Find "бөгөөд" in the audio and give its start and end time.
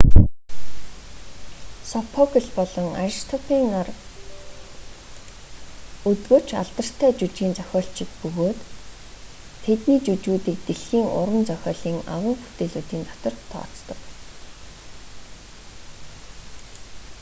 8.21-8.59